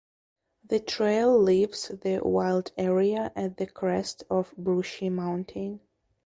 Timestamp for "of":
4.31-4.51